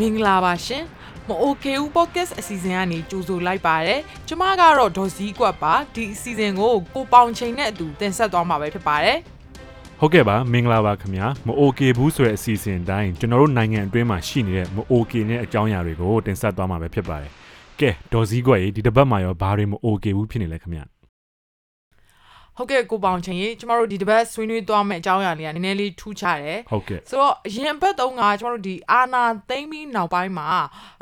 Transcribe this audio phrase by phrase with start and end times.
[0.00, 0.84] မင်္ဂလာပါရှင်
[1.28, 9.18] မအိုကေဦး podcast အစီအစဉ်ကနေကြိုဆိုလိုက်ပါတယ်ကျမကတော့ဒေါ်စည်းကွက်ပါဒီအစီအစဉ်ကိုကိုပေါင်ချိန်နဲ့အတူတင်ဆက်သွားမှာပဲဖြစ်ပါတယ်
[10.00, 17.30] ဟုတ်ကဲ့ပါမင်္ဂလာပါခင်ဗျာမအိုကေဘူးဆိုတဲ့အစီအစဉ်အတိုင်းကျွန်တော်တို့နိုင်ငံအတွင်းမှာရှိနေတဲ့မအိုကေနဲ့အကြောင်းအရာတွေကိုတင်ဆက်သွားမှာပဲဖြစ်ပါတယ်
[17.80, 20.84] ကဲဒေါ်စည်းကွက်ရေဒီတစ်ပတ်မှာရောဘာတွေမအိုကေဘူးဖြစ်နေလဲခင်ဗျာ
[22.58, 30.46] ဟုတ်ကဲ့ကိုပေါင်ချိန်ရေကျမတို့ဒီတစ်ပတ်ဆွေးနွေးသွားမယ့်အကြောင်းအရာလေးကနည်းနည်းလေးထူးခြားတယ်ဟုတ်ကဲ့ဆိုတော့အရင်ဘက်တုန်းကကျမတို့ဒီအာနာသိမ့်ပြီးနောက်ပိုင်းမှာ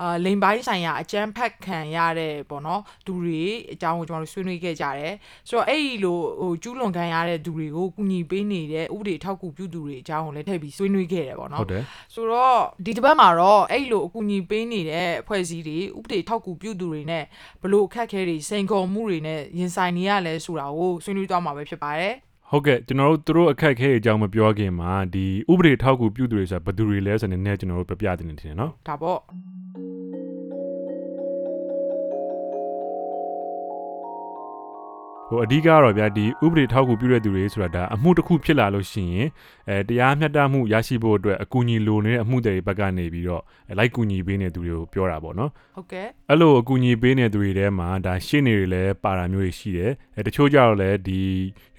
[0.01, 5.15] အာလိန်ပိုင်းဆိုင်ရာအကြမ်းဖက်ခံရတဲ့ပေါ့နော်သူတွေအကြောင်းကိုကျမတို့ဆွေးနွေးခဲ့ကြတယ်
[5.49, 11.83] ဆိုတော့အဲ့ဒီလိုဟိုကျူးလွန်ခံရတဲ့သူတွေကိုကူညီပေးနေတဲ့ဥပဒေထောက်ကူပြုသူတွေအကြောင်းကိုလည်းထည့်ပြီးဆွေးနွေးခဲ့တယ်ပေါ့နော်ဟုတ်တယ်
[12.15, 17.25] ဆိုတော့ဒီတစ်ပတ်မှာတော့အဲ့လိုအကူအညီပေးနေတဲ့အဖွဲ့အစည်းတွေဥပဒေထောက်ကူပြုသူတွေနဲ့
[17.63, 22.15] ဘလို့အခက်အခဲတွေစိန်ခေါ်မှုတွေနဲ့ရင်ဆိုင်နေရလဲဆိုတာကိုဆွေးနွေးသွားမှာပဲဖြစ်ပါတယ်
[22.51, 29.19] ဟုတ်ကဲ့ကျွန်တော်တို့သူတို့အခက်အခဲအကြောင်းမပြောခင်မှာဒီဥပဒေထောက်ကူပြုသူတွေဆိုတာဘယ်သူတွေလဲဆိုတဲ့နည်းနည်းကျွန်တော်တို့ပြပြတင်နေတယ်နော်ဒါပေါ့
[35.29, 39.29] ဟိုအဓိကတော့ဗျာဒီဥပဒေထောက်ကူပြုတဲ့သူတွေဆိုတာဒါအမှုတစ်ခုဖြစ်လာလို့ရှိရင်
[39.69, 51.21] အဲတရားမျှတမှုရရှိဖို့အတွက်အကူအညီလိုနေတဲ့အမှုတွေဘက်ကနေပြီးတော့အဲလိုက်ကူညီပေးနေသူတွေကိုပြောတာပေါ့နော်ဟုတ်ကဲ့အဲ့လိုအကူအညီပေးနေသူတွေထဲမှာဒါရှင်းနေတွေလည်းပါတာမျိုးတွေရှိတယ်အဲတချို့ကြတော့လည်းဒီ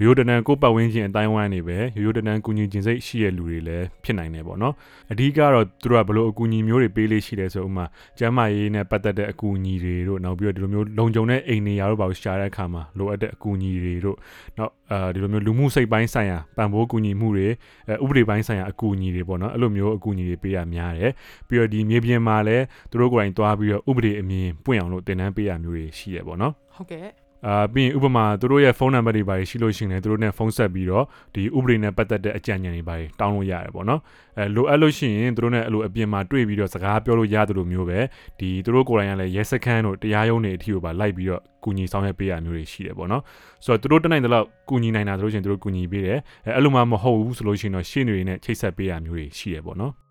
[0.01, 4.73] ရိုးရိုးတနန်ကိုယ့်ပတ်ဝန်းကျင်အတိုင်းဝိုင်းနေပဲရိုးရိုးတနန်ကူညီခြင်းစိတ်ရှိတဲ့လူတွေလည်းဖြစ်နိုင်တယ်ပေါ့နော်
[5.11, 7.85] အဓိကတော့သူတို့ကဘယ်လိုအကူအညီမျိုးတွေပေးလေးရှိတယ်ဆိုဥမာ
[8.17, 14.17] ကျန်းမာရေးနဲ့ပတ်သက်တဲ့အကူအညီတွေတို့နောက်ပြီးတော့ဒီလိုမျိုးလုံခြုံတဲ့အိမ်နေရာတို့ပါရှာတဲ့အခါမှာလိုအပ်တဲ့အကူအညီတွေတို့
[14.57, 17.47] နောက်အဲဒီလိုမျိုးလူမှုစိတ်ပိုင်းဆိုင်ရာပံ့ပိုးကူညီမှုတွေ
[17.89, 21.11] အဲဥပဒေပိုင်းဆိုင်ရာအကူအညီတွေပေါ့နော်အဲ့လိုမျိုးအကူအညီတွေပေးရများတယ်
[21.47, 34.01] ပြီးတော့ဒီမြေပြင်မှာလည်းသူတို့ကိုယ်တိုင်သွားပြီးတော့ဥပဒေအမြင်ပွင့်အောင်လို့တင်နန်းပေးရမျိုးတွေရှိရပေါ့နော်ဟုတ်ကဲ့ အာပြီးရင်ဥပမာသူတို့ရဲ့ဖုန်းနံပါတ်တွေပါရှိလို့ရှိရင်လည်းသူတို့နဲ့ဖုန်းဆက်ပြီးတော့ဒီဥပဒေနဲ့ပတ်သက်တဲ့အကြံဉာဏ်တွေပါတောင်းလို့ရတယ်ပေါ့နော်
[34.37, 37.99] အဲလိုအပ်လို့ရှိရင်သူတို့နဲ့အဲ့လိုအပြင်မှာတွေ့ပြီးတော့စကားပြောလို့ရတယ်လို့မျိုးပဲ
[38.39, 43.21] ဒီသူတို့ကိုယ်တိုင်ကလည်းရဲစခန်းတို့တရားရုံးတွေအထိကိုပါလိုက်ပြီးတော့ကူညီဆောင်ရွက်ပေးရမျိုးတွေရှိတယ်ပေါ့နော်
[43.65, 50.04] ဆိုတော့သူတို့တက်နိုင်တဲ့လောက်ကူညီနိုင်တာဆိုလို့ရှိရင်သူတို့ကူညီပေးတယ်အဲအဲ့လိုမှမဟုတ်ဘူးဆိုလို့ရှိရင်တော့ရှင်းတွေနဲ့ချိတ်ဆက်ပေးရမျိုးတွေရှိတယ်ပေါ့နော်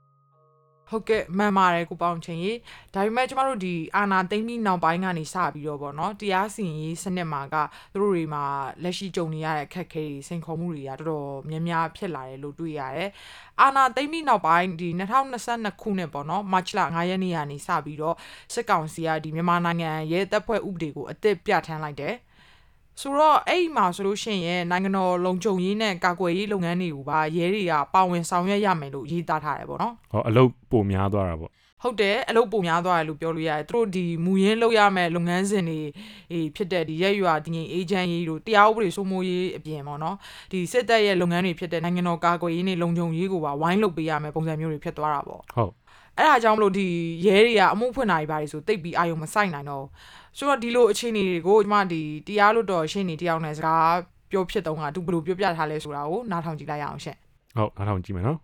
[0.91, 2.59] ဟုတ်ကဲ့မှန်ပါတယ်ကိုပေါင်ချင်းကြီး
[2.95, 7.57] ဒါပေမဲ့ကျမတို့ဒီအာနာသိမ့်ပြီးနောက်ပိုင်းကနေစပြီးတော့ဗောနော်တရားစီရင်ရေးစနစ်မှာက
[7.93, 8.45] သူတို့တွေမှာ
[8.83, 13.11] လက်ရှိကြုံနေရတဲ့အခက်အခဲတွေစိန်ခေါ်မှုတွေကတော်တော်များများဖြစ်လာတယ်လို့တွေ့ရတယ်
[13.61, 14.89] အာနာသိမ့်ပြီးနောက်ပိုင်းဒီ
[15.41, 18.17] 2022ခုနှစ်ပေါ့နော်မတ်လ9ရက်နေ့ကနေစပြီးတော့
[18.55, 22.15] စစ်ကောင်စီကဒီမြန်မာနိုင်ငံရဲတပ်ဖွဲ့ဥပဒေကိုအသစ်ပြဋ္ဌာန်းလိုက်တယ်
[23.01, 31.51] ဆိုတော့အဲ့ဒီမှာဆိုလို့ရှိရင်နိုင်ငံတော်လုံခြုံရေးနဲ့ကာကွယ်ရေးလုပ်ငန်းတွေကိုပါရဲတွေကပါဝင်ဆောင်ရွက်ရမယ်လို့ရေးသားထားတယ်ပေါ့နော်ဟောအလုပ်ပိုများသွားတာပေါ့
[31.83, 35.81] ဟုတ်တယ်အလုပ်ပုံများသွားတယ်လို့ပြောလို့ရတယ်သူတို့ဒီမူရင်းလောက်ရမဲ့လုပ်ငန်းစဉ်တွေ
[36.33, 40.17] အေးဖြစ်တဲ့ဒီရက်ရွာဒီငင်အေဂျင့်ရေးတို့တရားဥပဒေစိုးမိုးရေးအပြင်ပေါ့နော်
[40.53, 45.73] ဒီစစ်တပ်ရဲ့လုပ်ငန်းတွေဖြစ်တဲ့နိုင်ငံတော်ကာကွယ်ရေးနဲ့လုံခြုံရေးကိုပါဝိုင်းလုပ်ပေးရမယ်ပုံစံမျိုးတွေဖြစ်သွားတာပေါ့ဟုတ်
[46.19, 46.87] အဲ့ဒါကြောင့်မလို့ဒီ
[47.27, 53.95] ရဲတွေကအမှုဖွင့်တာတွေပါတယ်ဆိုတိတ်ပြီးအာယုံမဆိုင်နိုင်တော့ဘူးဆိုတော့ဒီလိုအခြေအနေတွေကိုကျွန်မဒီတရားလို့တော့ရှင်းနေတယောက်နဲ့စကား
[54.31, 57.19] ပြောဖြစ်တော့ကသူဘယ်လိုပြောပြထားလဲဆိုတာကိုနားထောင်ကြည့်လိုက်ရအောင်ရှင့်
[57.57, 58.39] ဟုတ်အားထောင်ကြည့်မယ်နော်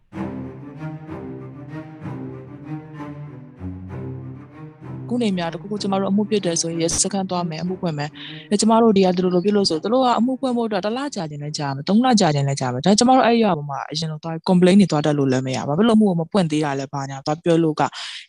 [5.10, 8.10] ခုနေများတခုခုကျမတို့အမှုပြစ်တယ်ဆိုရင်ရစကန်သွားမယ်အမှုဖွင့်မယ်
[8.50, 17.82] အဲကျမတို့ဒီကဒီလိုလိုပြလို့ဆိုသူတို့ကအမှုဖွင့်ဖို့အတွက်တစ်လကြာခြင်းလည်းကြာမယ်သုံးလကြာခြင်းလည်းကြာမယ်ဒါကျမတို့အဲ့ရပါမှာအရင်တော့သွား complain တွေသွားတက်လို့လည်းမရဘာဖြစ်လို့မှုကိုမပွင့်သေးတာလဲဘာညာသွားပြောလို့က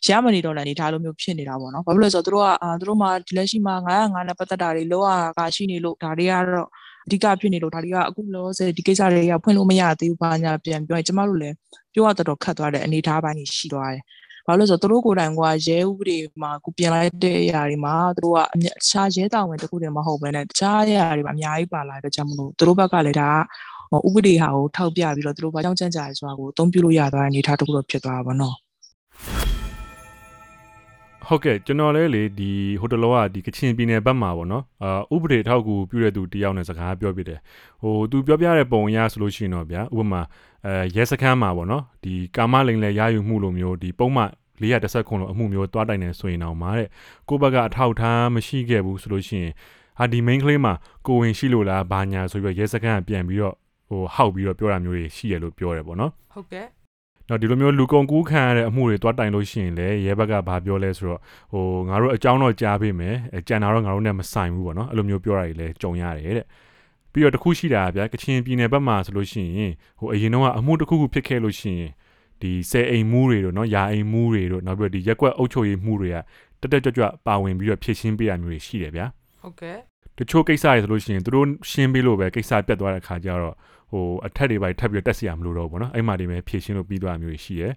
[0.06, 5.02] ရမနေတော့လည်းအနေထားလိုမျိုးဖြစ်နေတာပေါ့နော်ဘာဖြစ်လို့လဲဆိုတော့သူတို့ကအာသူတို့မှဒီလက်ရှိမှာ905နဲ့ပတ်သက်တာတွေလော
[5.38, 6.68] ကရှိနေလို့ဒါတွေကတော့
[7.06, 11.54] အဓိကဖြစ်နေလို့ဒါတွေကအခုလောဆယ်ဒီကိစ္စတွေကဖွင့်လို့မရသေးဘူးဘာညာပြန်ပြောရင်ကျမတို့လည်း
[11.94, 14.02] ပြောရတော်တော်ခတ်သွားတဲ့အနေထားပိုင်းကြီးရှိသွားတယ်
[14.46, 23.30] ဘာလို့လဲဆိုတော့သူတို့ကိုယ်တိုင်ကရဲဥပဒေမှာကိုပြင်လိုက်တဲ့အရာတွေမှာသူတို့ကအများအခြားရဲတာဝန်တစ်ခုတည်းမဟုတ်ဘဲနဲ့တခြားအရာတွေမှာအများကြီးပါလာတဲ့ကြောင့်မလို့သူတို့ဘက်ကလည်းဒါ
[23.90, 28.61] ကဟိုဥပဒေဟာကိုထောက်ပြပြီးတော့သူတို့ဘာကြောင့်ကြံ့ကြာလဲဆိုတာကိုအသုံးပြုလို့ရသွားတဲ့အနေအထားတစ်ခုတော့ဖြစ်သွားတာပါနော်
[31.28, 32.50] ဟုတ်ကဲ့ကျွန်တော်လည်းလေဒီ
[32.80, 37.38] ဟိုတလောကဒီကချင်ပြည်နယ်ဘက်မှာပေါ့နော်အာဥပဒေထောက်ကူပြုတဲ့သူတယောက်နဲ့စကားပြောပြတယ်
[37.82, 40.22] ဟိုသူပြောပြတဲ့ပုံအရဆိုလို့ရှိရင်တော့ဗျာဥပမာ
[40.66, 44.30] အဲရဲစခန်းမှာပေါ့နော်ဒီကာမလိန်လေရယူမှုလိုမျိုးဒီပုံမှန်
[44.60, 46.88] 430ခုလိုအမှုမျိုးတွားတိုင်နေဆိုရင်တော့မှာတဲ့
[47.28, 49.52] ကိုယ့်ဘက်ကအထောက်ထားမရှိခဲ့ဘူးဆိုလို့ရှိရင်
[49.98, 50.74] ဟာဒီ main claim မှာ
[51.06, 53.54] ကိုဝင်ရှိလို့လားဘာညာဆိုပြီးတော့ရဲစခန်းကပြန်ပြီးတော့
[53.88, 56.66] ဟိုဟောက်ပြီးတော့ပြောတာမျိုးတွေရှိရလို့ပြောတယ်ပေါ့နော်ဟုတ်ကဲ့
[57.32, 61.20] နော်ဒီလိုမျိုးလူကုန်ကူးခံရတဲ့အမှုတွေတွားတိုင်လို့ရှိရင်လည်းရဲဘက်ကဘာပြောလဲဆိုတော့
[61.52, 66.46] ဟိုငါတို့အကြောင်းတော့ကြားပေးမယ်အဲကြံတာတော့ငါတို့နဲ့မဆိုင်ဘူးပေါ့နော်အဲ့လိုမျိုးပြောတာတွေလည်းကြုံရတယ်တဲ့
[67.12, 71.92] ပြီးတော့တစ်ခုရှိတာဗျာကချင်ပြည်နယ်ဘက်မှာဆိုလို့ရှိရင်ဟိုအရင်တော့ကအမှုတစ်ခုခုဖြစ်ခဲ့လို့ရှိရင်
[72.42, 76.16] ဒီဆယ်အိမ်မှုတွေတို့နော်ယာအိမ်မှုတွေတို့နောက်ပြီးတော့ဒီရက်ကွက်အုပ်ချုပ်ရေးမှုတွေက
[76.60, 79.06] တက်တက်ကြွကြွပါဝင်ပြီးတော့ဖြည့်ရှင်းပေးရမျိုးတွေရှိတယ်ဗျာ
[79.40, 79.78] ဟုတ်ကဲ့
[80.18, 83.54] တချို့ကိစ္စတွေဆိုလို့ရှိရင်သူတို့ရှင်းပေးလို့ပဲကိစ္စပြတ်သွားတဲ့ခါကျတော့
[83.92, 87.68] ဟဟိုအထက်တွေပိုင်းထပ်ပြီးတက်စီရမလို့တော့ဘူးပေါ့နော်အဲ့မှာဒီမဲ့ဖြည့်ရှင်းလို့ပြီးသွားမျိုးရှိရဲ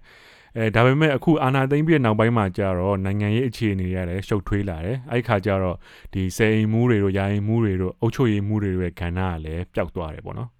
[0.56, 5.76] အဲဒါပေမဲ့အခုအာနာသိမ့်ပြီးနောက်ပိုင်းမှာကျတော့နိုင်ငံရေးအခြေအနေရတယ်ရှုပ်ထွေးလာတယ်အဲ့ခါကျတော့
[6.12, 10.50] ဒီစေအိမ်မှုတွေတို့ယာယီမှုတွေတို့အုပ်ချုပ်ရေးမှုတွေရဲ့ကဏ္ဍကလည်းပျောက်သွားတယ်ပေါ့နော်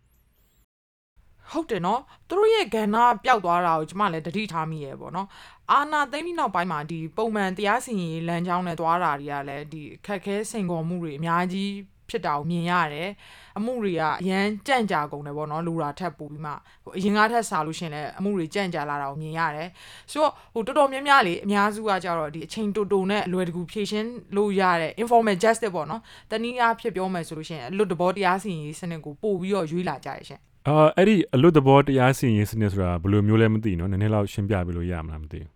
[1.51, 5.29] ဟုတ်တယ်နော်သူတို့ရဲ့ကဏ္ဍပျောက်သွားတာကိုကျမလည်းတတိထားမိရပေါ့နော်
[5.73, 11.71] အာနာသိမ့်ပြီးနောက်ပိုင်းမှာဒီပုံမှန်တရားစီရင်ရေးလမ်းကြောင်းနဲ့သွားတာတွေကလည်းဒီခက်ခဲစိန်ခေါ်မှုတွေအများကြီး
[12.09, 13.11] ဖြစ်တာကိုမြင်ရတယ်
[13.59, 16.53] အမှုတွေကအရန်ကြံ့ကြာကုန်တယ်ပေါ့နော်လူရာထက်ပိုပြီးမှ
[16.85, 19.69] ဟိုအရင်ကထက်စားလို့ရှရင်လည်းအမှုတွေကြံ့ကြာလာတာကိုမြင်ရတယ်
[20.11, 26.01] ဆိုတော့ဟိုတော်တော်များများလေအများစုကကြတော့ဒီအချိန်တူတူနဲ့အလွယ်တကူဖြည့်ရှင်းလို့ရတဲ့ informal justice ပေါ့နော်
[26.31, 35.56] တနည်းအားဖြင့်ပြောမယ်ဆိုလို့ရှရင်အလွတ်တဘောတရားစီရင်ရေးစနစ်ကိုပို့ပြီးတော့ရွေးလာကြရရှင်အာအဲ့ဒီအလွတ်တဘောတရားစီရင်စနစ်ဆိုတာဘယ်လိုမျိုးလဲမသိနော်နည်းနည်းလောက်ရှင်းပြပေးလို့ရမလားမသိဘူး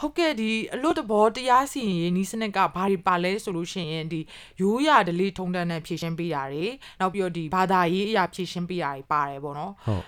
[0.00, 4.20] ဟုတ်ကဲ့ဒီအလွတ်တဘောတရားစီရင်ရေးနီးစနစ်ကဘာတွေပါလဲဆိုလို့ရှိရင်ဒီ
[4.60, 6.66] ရိုးရာဓလေ့ထုံးတမ်းနဲ့ဖြည့်ရှင်းပေးတာတွေ
[7.00, 10.04] နောက်ပြီးတော့ဒီဘာသာရေးအရာဖြည့်ရှင်းပေးတာတွေပါတယ်ပေါ့နော်ဟုတ်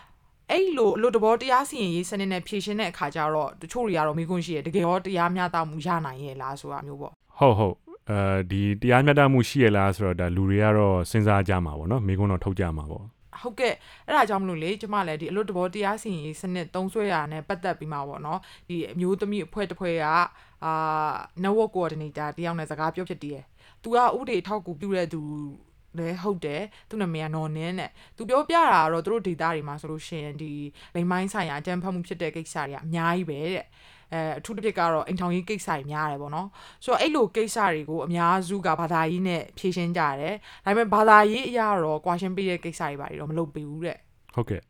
[0.51, 7.77] အဲ့လိုအလွတ်တဘောတရားစီရင်ရေးစနစ်နဲ့ဖြည့်ရှင်းတဲ့အခါကျတော့တချို့တွေကတော့မိခွန်းရှိရတကယ်ရောတရားမျှတမှုရနိုင်ရဲ့လားဆိုတာမျိုးပေါ့ဟုတ်ဟုတ်
[8.11, 8.21] အဲ
[8.51, 13.05] ဒီတရားမျှတမှုရှိရလားဆိုတော့ဒါလူတွေကတော့စဉ်းစားကြမှာပေါ့နော်မိကုန်းတော့ထုတ်ကြမှာပေါ့
[13.43, 13.75] ဟုတ်ကဲ့
[14.07, 20.05] အဲ့ဒါကြောင့်မလို့လေကျမလည်းဒီအလွတ်တဘောတရားစီရင်ရေးစနစ်သုံးဆွဲရတာနဲ့ပတ်သက်ပြီးမှာပေါ့နော်ဒီအမျိုးသမီးအဖွဲ့တစ်ဖွဲ့က
[20.65, 20.75] အာ
[21.43, 23.45] network coordinator တယောက်နဲ့စကားပြောဖြစ်တည်ရယ်။
[23.83, 25.21] तू ကဥပဒေထောက်ကူပြုတဲ့သူ
[25.99, 30.53] လည်းဟုတ်တယ်သူနာမည်ကနော်နင်းတဲ့။ तू ပြောပြတာကတော့သူတို့ဒေတာတွေမှာဆိုလို့ရှိရင်ဒီ
[30.95, 33.67] လိမ်မိုင်းဆိုင်ရာအကြမ်းဖက်မှုဖြစ်တဲ့ကိစ္စတွေကအများကြီးပဲတဲ့။
[34.13, 36.49] အဲအထူးတစ်ဖြစ်ကတော့အိမ်ထောင်ရေးကိစ္စတွေများတယ်ပေါ့နော်
[36.85, 40.35] ဆိုတော့အဲ့လိုကိစ္စတွေကိုအများစုကဘာသာရေးနဲ့ဖြေရှင်းကြရတယ်
[40.65, 43.99] ဒါပေမဲ့ဘာသာရေးအရာတော့ကွာရှင်းပေးတဲ့ကိစ္စတွေပါတော့မလုပ်ပေးဘူးတဲ့
[44.35, 44.63] ဟုတ်ကဲ့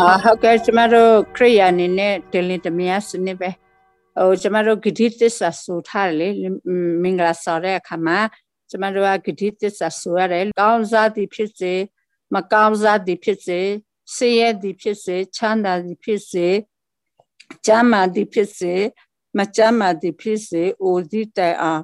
[0.00, 3.50] အာဟုတ်ကဲ့ကျမတို့ခရိယာအနေနဲ့တင်လင်းတမယာစနစ်ပဲ
[4.18, 6.48] ဟိုကျမတို့ဂတိသစ္စာဆိုထားတယ်လေ
[7.02, 8.18] မင်္ဂလာဆော်တဲ့အခါမှာ
[8.70, 11.72] ကျမတို့ကဂတိသစ္စာဆိုရတယ်ကောင်းစားသည်ဖြစ်စေ
[12.34, 13.60] မကောင်းစားသည်ဖြစ်စေ
[14.14, 16.46] ဆင်းရဲသည်ဖြစ်စေချမ်းသာသည်ဖြစ်စေ
[17.66, 18.74] ကျမ်းမာသည်ဖြစ်စေ
[19.38, 21.82] မကျမ်းမာသည်ဖြစ်စေအိုဒီတိုင်အောင်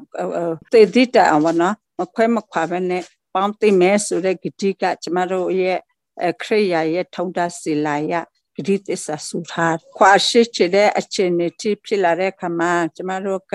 [0.72, 3.02] တေဒီတိုင်အောင်ဗောနော်မခွဲမခွာပဲနဲ့
[3.34, 5.78] ပေါင်းသိမဲဆိုတဲ့ဂတိကကျမတို့ရဲ့
[6.28, 8.12] အခရိယာရဲ့ထုံတာစီလာယ
[8.67, 13.55] ဂရိသစ္စာစုထားခွာရှိချတဲ့အခြေအနေတိဖြစ်လာတဲ့အခါမှာကျမတို့က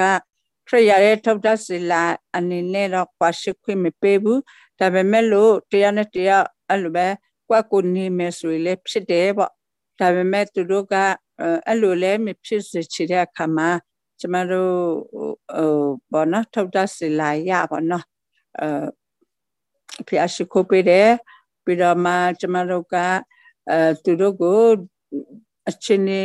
[0.67, 2.03] ခရိယာရဲ့ထုံတာစီလာ
[2.37, 4.41] အနေနဲ့တော့ခွာရှိခွင့်မပေးဘူး
[4.79, 7.07] ဒါပေမဲ့လို့တရားနဲ့တရားအဲ့လိုပဲ
[7.49, 9.51] ကွက်ကိုနေမယ်ဆိုရင်လည်းဖြစ်တယ်ပေါ့
[9.99, 10.95] ဒါပေမဲ့သူတို့က
[11.67, 13.69] အဲ့လိုလည်းမဖြစ်စေချင်တဲ့အခါမှာ
[14.19, 14.75] ကျမတို့
[15.55, 15.73] ဟို
[16.11, 18.05] ဘောနော်ထုံတာစီလာယပေါ့နော်
[18.59, 18.67] အဲ
[20.07, 21.09] ဖျားရှိခိုးပေးတယ်
[21.63, 22.95] ပြီးတော့မှကျမတို့က
[23.69, 24.61] အဲသူတို့ကို
[25.69, 26.21] အချင်းနေ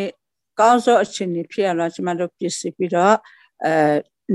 [0.61, 3.17] ကောင်းစောအချင်းနေဖြစ်ရတော့ကျမတို့ပြည့်စုံပြီးတော့
[3.65, 3.75] အဲ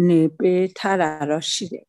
[0.10, 1.86] နေပေးထားတာတော့ရှိတယ်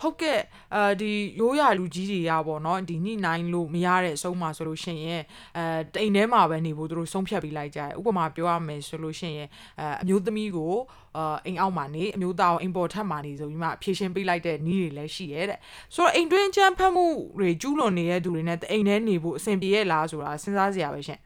[0.00, 0.38] ဟုတ်ကဲ့
[0.74, 1.10] အာဒီ
[1.40, 5.22] ရိုးရလူကြီးတွေရပါတော့ဒီညှိနှိုင်းလို့မရတဲ့အဆုံးမှာဆိုလို့ရှိရင်
[5.56, 5.64] အဲ
[5.94, 9.48] တိမ်ထဲမှာပဲနေဖို့သူတို့ဆုံးဖြတ်ပြီးလိုက်ကြတယ်ဥပမာပြောရမယ်ဆိုလို့ရှိရင်
[9.80, 10.74] အဲအမျိုးသမီးကို
[11.16, 15.58] အာအိမ်အောက်မှာနေအမျိုးသားကိုအိမ်ပေါ်ထပ်မှာနေဆိုပြီးမှဖြည့်ရှင်းပေးလိုက်တဲ့နီးတွေလည်းရှိရဲတဲ့
[15.94, 17.06] ဆိုတော့အိမ်တွင်းချမ်းဖတ်မှု
[17.38, 21.20] တွေကျူးလွန်နေတဲ့သူတွေနဲ့အိမ်ထဲနေဖို့အဆင်ပြေရဲ့လားဆိုတာစဉ်းစားစရာပဲရှင်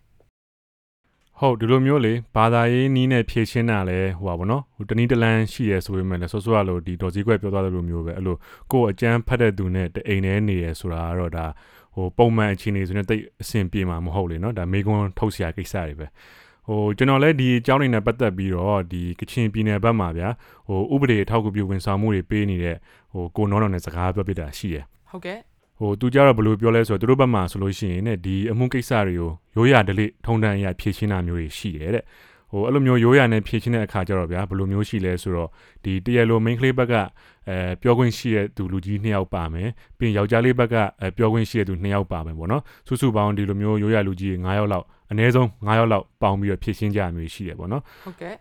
[1.41, 8.35] ဟုတ်ဒီလိုမျိုးလေဘာသာရေးနီးနဲ့ဖြည့်ရှင်းတာလဲဟိုပါဗောနော်ဟိုတနည်းတလန်းရှိရဲဆိုပေမဲ့လည်းစောစောကလို့ဒီဒေါ်စည်းကွက်ပြောသွားတဲ့လိုမျိုးပဲအဲ့လို
[8.71, 11.45] ကိုယ်အကြမ်းဖက်တဲ့သူနဲ့တအိမ်ထဲနေရဆိုတာကတော့ဒါ
[11.95, 16.07] ဟိုပုံမှန်အခြေအနေဆိုရင်တိတ်အဆင်ပြေမှာမဟုတ်လေနော်ဒါမေကွန်းထုတ်เสียကိစ္စတွေပဲ
[16.67, 20.29] ဟိုကျွန်တော်လည်းဒီအကြောင်းတွေနဲ့ပတ်သက်ပြီးတော့ဒီကချင်ပြည်နယ်ဘက်မှာဗျာ
[20.67, 22.75] ဟိုဥပဒေအထောက်အကူပြုဝန်ဆောင်မှုတွေပေးနေတဲ့
[23.13, 25.39] ဟိုကိုနောတော်နဲ့စကားပြောပြတာရှိတယ် ဟုတ်ကဲ့
[25.78, 32.04] ဟိုသူကြတော့ဘယ်လိုပြောလဲဆိုတော့သူတို့ဘက်မှာဆိုလို့ရှိရင်ねဒီအမှုကိစ္စတွေကိုရိုးရာဒလိထုံတန်းအရာဖြည့်ရှင်းတာမျိုးတွေရှိတယ်တဲ့
[32.50, 35.48] ဟိုအဲ့လိုမျိုးရိုးရာနဲ့ဖြည့်ရှင်းတဲ့အခါကျတော့ဗျာဘယ်လိုမျိုးရှိလဲဆိုတော့
[35.84, 36.94] ဒီတရလို main ကလေးဘက်က
[37.48, 48.34] အဲပြောခွင့်ရှိတဲ့သူလူကြီးနှစ်ယောက်ပါမယ်ပြီးရင်ယောက်ျားလေးဘက်ကအဲပြောခွင့်ရှိတဲ့သူနှစ်ယောက်ပါမယ်ပေါ့နော်စုစုပေါင်းဒီလိုမျိုးရိုးရာလူကြီး9ယောက်လောက်အနည်းဆုံး9ယောက်လောက်ပေါင်းပြီးတော့ဖြည့်ရှင်းကြရမျိုးရှိတယ်ပေါ့နော်ဟုတ်ကဲ့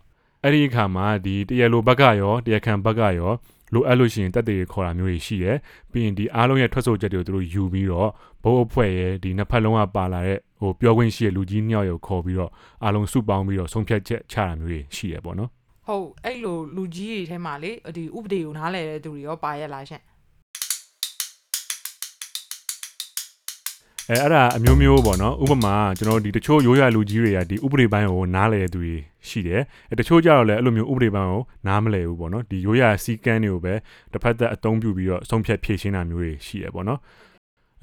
[0.44, 3.32] အဲ့ဒီအခါမှာဒီတရလိုဘက်ကရောတရားခံဘက်ကရော
[3.74, 5.58] လိုအပ်လို့ရှိရင်တက်တွေခေါ်တာမျိုးတွေရှိတယ်
[5.92, 8.10] ပြီးရင်ဒီအားလုံးရဲ့ထွက်ဆိုချက်တွေကိုသူတို့ယူပြီးတော့
[8.44, 12.52] ဘိုးအဖွဲ့ရဲ့ဒီနှစ်ဖက်လုံးကပါလာတဲ့ဟိုပြောခွင့်ရှိတဲ့လူကြီးနှစ်ယောက်ကိုခေါ်ပြီးတော့
[12.84, 15.50] အားလုံးစုပေါင်းပြီးတော့ဆုံးဖြတ်ချက်ချတာမျိုးတွေရှိရပေါ့နော်
[15.88, 20.02] ဟုတ်အဲ့လိုလူကြီးတွေထဲမှာလေဒီဥပဒေကိုနားလည်တဲ့သူတွေရောပါရဲ့လားရှင်
[24.12, 28.96] အဲအဲ့ဒါအမျိုးမျိုးပေါ့နော်ဥပမာကျွန်တော်တို့ဒီတချို့ရိုးရလူကြီးတွေကဒီဥပဒေပိုင်းကိုနားလည်တဲ့သူတွေ
[29.28, 33.74] ရှိတယ်အဲတချို့ကြတော့လည်းအဲ့လိုမျိုးဥပဒေပိုင်းကိုနားမလည်ဘူးပေါ့နော်ဒီရိုးရစီကန်းတွေကိုပဲ
[34.12, 37.00] တစ်ဖက်သက်အသုံးပြုပြီးတော့ဆုံးဖြတ်ဖြေရှင်းတာမျိုးတွေရှိရပေါ့နော်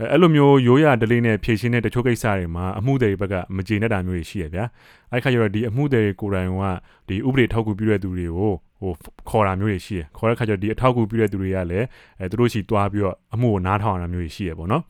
[0.00, 4.64] အဲအဲ့လိုမျိုးရိုးရာဒလေးနဲ့ဖြည့်ရှင်းတဲ့တချို့ကိစ္စတွေမှာအမှုတွေဘက်ကမကျေနပ်တာမျိုးတွေရှိရဗျာ
[5.12, 6.62] အဲ့ခါကျတော့ဒီအမှုတွေကိုယ်တိုင်က
[7.08, 8.92] ဒီဥပဒေထောက်ကူပြုတဲ့သူတွေကိုဟို
[9.28, 11.86] ခေါ်တာမျိုးတွေရှိရခေါ်တဲ့ခါကျတော့ဒီအထောက်ကူပြုတဲ့သူတွေကလည်း
[12.20, 14.82] အဲသူတို့ရှိသွားပြီးတော့အမှုကိုနားထောင်ရတာမျိုးတွေရှိရပေါ့နော်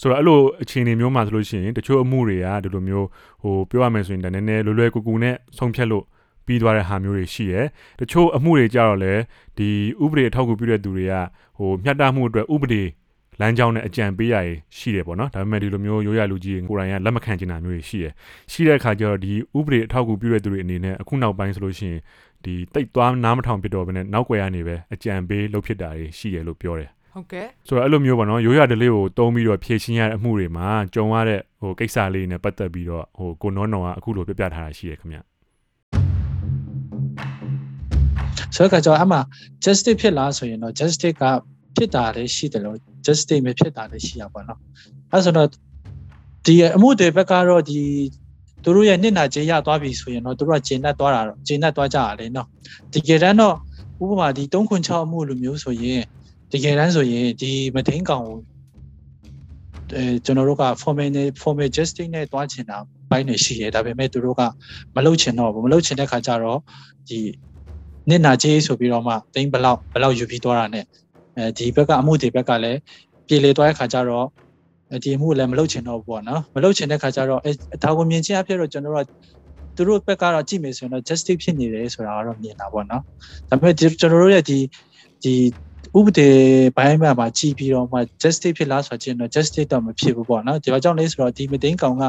[0.00, 3.06] ဆိုတော့အဲ့လိုအခြေအနေမျိုးမှာဆိုလို့ရှိရင်တချို့အမှုတွေကဒီလိုမျိုး
[3.42, 6.04] ဟိုပြောရမယ်ဆိုရင်တနည်းနည်းလွယ်လွယ်ကူကူနဲ့ဆုံးဖြတ်လို့
[6.46, 7.66] ပြီးသွားတဲ့ဟာမျိုးတွေရှိရယ်
[8.00, 9.20] တချို့အမှုတွေကြတော့လည်း
[9.58, 9.68] ဒီ
[10.04, 11.14] ဥပဒေအထောက်ကူပြုတဲ့သူတွေက
[11.58, 12.82] ဟိုမျှတမှုအတွက်ဥပဒေ
[13.40, 18.12] လမ်းကြောင်းနဲ့အကြံပေးရည်ရှိတယ်ပေါ့နော်ဒါပေမဲ့ဒီလိုမျိုးရိုးရလူကြီးကိုယ်တိုင်ကလက်မခံချင်တာမျိုးတွေရှိတယ်
[18.52, 22.00] ရှိတဲ့အခါကျတော့ဒီဥပဒေအထောက်အကူပြုတဲ့သူတွေအနေနဲ့အခုနောက်ပိုင်းဆိုလို့ရှိရင်
[22.44, 35.18] ဒီတိတ်သွားနားမထောင်ဖြစ်တော့ဘဲနဲ့နောက်ွယ်ကနေပဲအကြံပေးလုပ်ဖြစ်တာတွေရှိတယ်လို့ပြောတယ် ဟုတ်ကဲ့ဆိုတော့အဲ့လိုမျိုးပေါ့နော်ရိုးရဒလေးကိုတုံးပြီးတော့ဖြည့်ရှင်းရတဲ့အမှုတွေမှာကြုံရတဲ့ဟိုကိစ္စလေးနဲ့ပတ်သက်ပြီးတော့ဟိုကိုနောနောကအခုလိုပြပြထားတာရှိရခင်ဗျ
[38.54, 39.18] ဆိုတော့ကကြောင့်အမှ
[39.64, 41.22] justice ဖြစ်လားဆိုရင်တော့ justice က
[41.76, 44.58] ဖြစ်တာလည်းရှိတယ်လို့ justice မဖြစ်တာလည်းရှိရပါတော့
[45.12, 45.48] အဲဆိုတော့
[46.46, 47.80] ဒီအမှုတွေဘက်ကတော့ဒီ
[48.62, 52.48] သူတို့ရဲ့နှစ်နာကျေးရသွားပြီဆိုရင်တော့သူတို့ကဂျင်းနဲ့သွားတာတော့ဂျင်းနဲ့သွားကြရလေနော်
[52.92, 53.56] တကယ်တမ်းတော့
[54.02, 56.02] ဥပမာဒီ306အမှုလိုမျိုးဆိုရင်
[56.54, 58.38] တကယ်တမ်းဆိုရင်ဒီမထိန်ကောင်ကို
[59.96, 62.76] အဲကျွန်တော်တို့က formal နဲ့ formal justice နဲ့တွားချင်တာ
[63.10, 64.42] ဘိုင်းနေရှိရဒါပေမဲ့သူတို့က
[64.96, 66.58] မလုပ်ချင်တော့ဘူးမလုပ်ချင်တဲ့ခါကျတော့
[67.08, 67.18] ဒီ
[68.08, 70.84] နှစ်နာကျေးဆိုပြီးတော့မှတိန်ဘလောက်ဘလောက်ယူပြီးသွားတာနဲ့
[71.36, 72.78] အဲဒီဘက်ကအမှုတွေဘက်ကလည်း
[73.26, 74.26] ပြေလေသွားတဲ့ခါကျတော့
[75.02, 77.50] ဒီအမှုလည်းမလုပ်ချင်တော့ဘူးပေါ့နော်မလုပ်ချင်တဲ့ခါကျတော့အဲ
[77.82, 79.08] ဒါကိုမြင်ချင်းအဖြစ်တော့ကျွန်တော်တို့က
[79.76, 83.02] သူတို့ဘက်ကတော့ကြည့်မယ်ဆိုရင်တော့ justice ဖြစ်နေတယ်ဆိုတာကတော့မြင်တာပေါ့နော်
[83.48, 84.58] ဒါပေမဲ့ကျွန်တော်တို့ရဲ့ဒီ
[85.22, 85.34] ဒီ
[85.98, 86.28] ဥပဒေ
[86.76, 92.04] ဘိုင်းမှာမှာကြည်ပြီးတော့မှ justice ဖြစ်လားဆိုတော့တော့ justice တော့မဖြစ်ဘူးပေါ့နော်ဒီကြောင့်လဲဆိုတော့ဒီမသိန်းကောင်က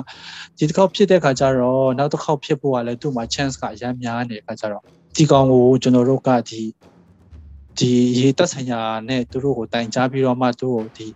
[0.58, 4.84] ဒီတစ်ခေါက်ဖြစ်တဲ့ခါကျတော့နောက်တစ်ခေါက်ဖြစ်ဖို့ကလည်းသူ့မှာ chance ကအများများနေတဲ့ခါကျတော့
[5.16, 6.62] ဒီကောင်ကိုကျွန်တော်တို့ကဒီ
[7.80, 11.08] ဒီရေတက်ဆိုင်ရာနဲ့သူတို့ကိုတိုင်ကြားပြီးတော့မှသူတို့ဒီ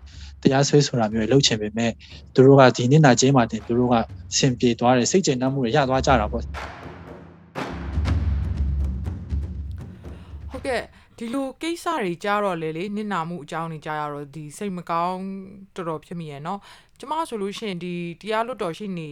[0.42, 1.92] တရားဆွဲဆိုတာမျိုးလုပ်ချင်ပေမဲ့
[2.34, 3.96] သူတို့ကဒီနေ့နာချင်းမှတင်သူတို့က
[4.38, 10.82] ဆင်ပြေသွားတယ်စိတ်ကျေနပ်မှုတွေရသွားကြတာပေါ့ဟုတ်ကဲ့
[11.19, 15.23] ဒီလိုကိစ္စတွေကြားတော့လေလေနစ်နာမှုအကြောင်းတွေကြားရတော့ဒီစိတ်မကောင်း
[15.75, 16.59] တော်တော်ဖြစ်မိရယ်เนาะ
[17.01, 19.10] ကျမဆိုလို့ရှိရင်ဒီတရားလွတ်တော်ရှိနေ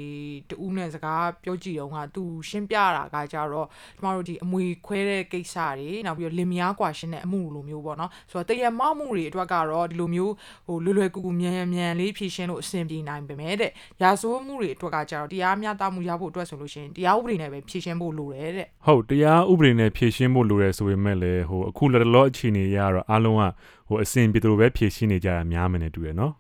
[0.50, 3.68] တူးနဲ့စကားပြောကြည့်တော့ကသူရှင်းပြတာကကြတော့
[3.98, 10.34] ကျမတို့ဒီအမွေခွဲတဲ့ကိစ္စတွေနောက်ပြီးတော့လင်မယားကွာရှင်းတဲ့အမှုလိုမျိုးပေါ့နော်ဆိုတော့တရမမှုတွေအတွက်ကတော့ဒီလိုမျိုး
[10.68, 23.44] ဟိုလွယ်လွယ်ကူကူမြန်မြန်လေးဖြည့်ရှင်းလို့အဆင်ပြေနိုင်ပေမဲ့တဲ့ရာဇဝတ်မှုတွေအတွက်ကကြတော့တရားမျှတမှုရဖို့အတွက်ဆိုလို့ရှိရင်တရားဥပဒေနဲ့ပဲဖြည့်ရှင်းဖို့လိုတယ်တဲ့ဟုတ်တရားဥပဒေနဲ့ဖြည့်ရှင်းဖို့လိုတယ်ဆိုပေမဲ့လည်းဟိုအခုလက်တလောအခြေအနေရတော့အားလုံးက
[23.88, 26.34] ဟိုအစဉ်ပြေတို့ပဲဖြည့်ရှင်းနေကြတာများမယ်နဲ့တူတယ်နော်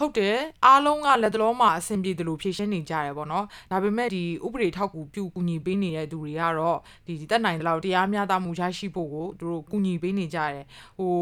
[0.00, 10.64] ဟုတ်တယ်အားလုံးကလက်တလုံးမှာအဆင်ပြေတယ်လို့ဖြည့်ရှင်းနေကြတယ်ပေါ့နော်ဒါပေမဲ့ဒီဥပဒေထောက်ကူပြုကူညီပေးနေတဲ့သူတွေကတော့ဒီတက်နိုင်တဲ့လောက်တရားမျှတမှုရရှိဖို့ကိုသူတို့ကူညီပေးနေကြတယ်
[10.98, 11.14] ဟို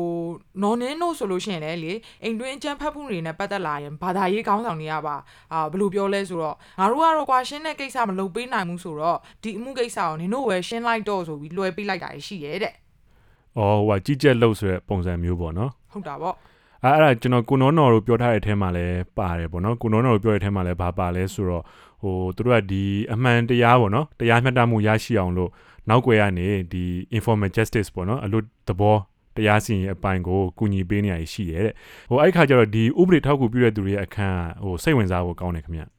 [0.63, 1.93] နော်နင်းတို့ဆိုလို့ရှိရင်လည်းလေ
[2.23, 5.17] အိမ်တွင်းအကြမ်းဖက်မှုတွေနဲ့ပတ်သက်လာရင်ဘာသာရေးကောင်းဆောင်တွေကပါ
[5.53, 12.75] အာဘယ်လိုပြောလဲဆိုတော့ငါတို့ကတော့ကွာရှင်းတဲ့ကိစ္စမလုပ်ပေးနိုင်ဘူးဆိုတော့ဒီအမှုကိစ္စကိုနင်တို့ပဲရှင်းလိုက်တော့ဆိုပြီးလွှဲပေးလိုက်တာရှိရဲတဲ့။
[13.59, 16.37] အော်ဟိုကကြီးကြက်လို့ဆိုတဲ့ပုံစံမျိုးပေါ့နော်ဟုတ်တာပေါ့။
[16.85, 21.63] အဲအဲ့ဒါကျွန်တော်ကိုနောနော်တို့ပြောထားတဲ့အထဲမှာလည်းပါတယ်ပေါ့နော်။ကိုနောနော်တို့ပြောတဲ့အထဲမှာလည်းဘာပါလဲဆိုတော့
[22.03, 25.51] ဟိုသူတို့ကဒီအမှန်တရားပေါ့နော်။တရားမျှတမှုရရှိအောင်လို့
[25.89, 26.85] နောက်ွယ်ကနေဒီ
[27.17, 28.97] informal justice ပေါ့နော်။အလို့သဘော
[29.37, 31.75] တရားစီရင်အပိုင်းကိုကူညီပေးနေရရှိရဲတဲ့။
[32.11, 35.83] ဟိုအဲ့ခါကျတော့ဒီဥပဒေထောက်ကူပြုတဲ့သူတွေရဲ့အခန်းကဟိုစိတ်ဝင်စားဖို့ကောင်းတယ်ခင်ဗျ။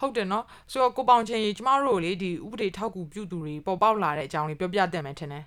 [0.00, 5.44] ဟုတ်တယ်နော်ဆိုတော့ကိုပေါင်ချင်းကြီးကျမတို့လေဒီဥပဒေထောက်ကူပြုသူတွေပေါ်ပေါက်လာတဲ့အကြောင်းလေးပြောပြတတ်မယ်ထင်တယ်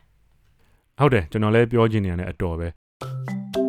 [0.99, 3.62] ဟုတ်တယ်ကျွန်တော်လည်းပြောချင်နေရတယ်အတော်ပဲ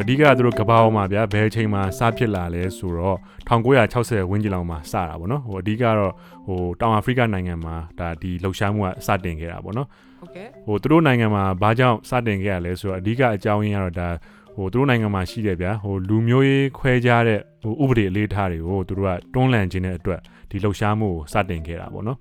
[0.00, 6.12] အဓိကသူတို့ကဘာအောင်မှာဗျာဘယ်အချိန်မှာစဖြစ်လာလဲဆိုတော့1960ဝန်းကျင်လောက်မှာစတာပေါ့နော်ဟိုအဓိကတော့
[6.46, 9.88] ဟိုတောင်အာဖရိကနိုင်ငံမှာဒါဒီလှုပ်ရှားမှုကစတင်ခဲ့တာပေါ့နော်
[10.20, 14.08] ဟုတ်ကဲ့ဟိုသူတို့နိုင်ငံမှာဘာကြောင့်စတင်ခဲ့ရလဲဆိုတော့အဓိကအကြောင်းရင်းကတော့ဒါ
[14.56, 20.20] ဟိုသူတို့နိုင်ငံမှာရှိတယ်ဗျာဟိုလူမျိုးရေးခွဲခြားတဲ့ဟိုဥပဒေအလေးထားတွေကိုသူတို့ကတွန်းလှန်ခြင်းတဲ့အတွက်
[20.50, 22.18] ဒီလှုပ်ရှားမှုကိုစတင်ခဲ့တာပေါ့နော်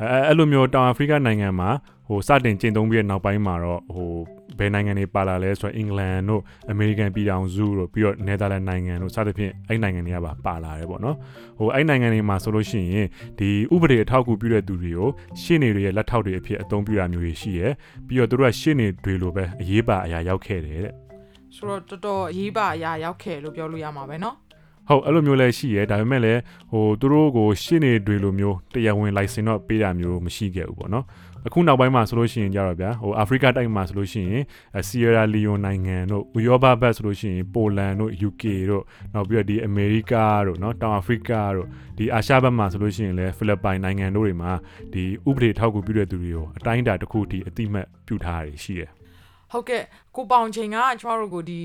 [0.00, 1.70] အဲအဲ့လိုမျိုးတောင်အာဖရိကနိုင်ငံမှာ
[2.08, 4.10] ဟိုစတင်ကျင့်သုံးပြီးတဲ့နောက်ပိုင်းမှာတော့ဟို
[4.59, 11.15] ဘယ်နိုင်ငံတွေပါလာလဲဆိုတော့အင်္ဂလန်တို့အမေရိကန်ပြည်ထောင်စုတို့ပြီးတော့နယ်သာလန်နိုင်ငံတို့စသဖြင့်အဲ့နိုင်ငံတွေကပါပါလာတယ်ပေါ့နော်
[11.57, 13.07] ဟိုအဲ့နိုင်ငံတွေမှာဆိုလို့ရှိရင်
[13.39, 15.09] ဒီဥပဒေအထောက်အကူပြုတဲ့သူတွေကို
[15.41, 17.71] ရှင်းနေတွေရဲ့လက်ထောက်တွေအဖြစ်အသုံးပြုတာမျိုးတွေရှိရယ်
[18.07, 20.93] ပြီးတော့သူတို့ကရှင်းနေတွေလိုပဲအရေးပါအရာရောက်ခဲ့တယ်တဲ့
[21.55, 24.35] ဆိုတော့တော်တော်အရေးပါအရာရောက်ခဲ့လို့ပြောလို့ရမှာပဲเนาะ
[24.89, 26.39] ဟုတ်အဲ့လိုမျိုးလည်းရှိရဲဒါပေမဲ့လည်း
[26.71, 31.05] ဟိုသူတို့ကိုရှင်းနေတွေလိုမျိုးတရားဝင် license တော့ပေးတာမျိုးမရှိခဲ့ဘူးပေါ့နော်
[31.47, 34.43] အခုနောက်ပိုင်းမှာဆိုလို့ရှိရင်ကြတော့ဗျာဟိုအာဖရိကတိုက်မှာဆိုလို့ရှိရင်
[34.87, 38.83] ဆီယရာလီယိုနိုင်ငံတို့ဥရောပဘက်ဆိုလို့ရှိရင်ပိုလန်တို့ UK တို့
[39.13, 40.13] နောက်ပြီးတော့ဒီအမေရိက
[40.45, 44.51] တို့เนาะတောင်အာဖရိကတို့ဒီအာရှဘက်မှာဆိုလို့ရှိရင်လည်းဖိလစ်ပိုင်နိုင်ငံတို့တွေမှာ
[44.93, 48.89] ဒီဥပဒေထောက်ကူပြုတဲ့သူတွေကိုအတိုင်းအတာတစ်ခုတည်းအတိမတ်ပြုထားရရှိတယ်
[49.51, 49.83] ဟ ဟုတ်ကဲ့
[50.16, 51.60] ကိုပေါင်ချိန်ကကျမတို့ကိုဒီ